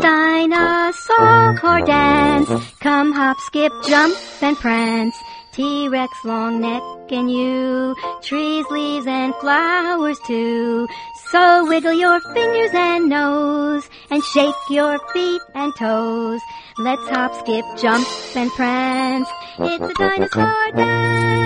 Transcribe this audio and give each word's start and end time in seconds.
dinosaur 0.00 1.80
dance. 1.82 2.50
Come 2.80 3.12
hop, 3.12 3.38
skip, 3.40 3.72
jump, 3.88 4.16
and 4.42 4.56
prance. 4.56 5.16
T-Rex 5.52 6.12
long 6.24 6.60
neck 6.60 6.82
and 7.10 7.30
you, 7.30 7.94
trees, 8.22 8.66
leaves, 8.70 9.06
and 9.06 9.34
flowers 9.36 10.18
too. 10.26 10.86
So 11.30 11.66
wiggle 11.66 11.94
your 11.94 12.20
fingers 12.34 12.72
and 12.74 13.08
nose, 13.08 13.88
and 14.10 14.22
shake 14.22 14.54
your 14.68 14.98
feet 15.14 15.40
and 15.54 15.74
toes. 15.76 16.40
Let's 16.78 17.08
hop, 17.08 17.32
skip, 17.40 17.64
jump, 17.78 18.06
and 18.36 18.50
prance. 18.50 19.28
It's 19.58 19.82
a 19.82 19.94
dinosaur 19.94 20.72
dance. 20.72 21.45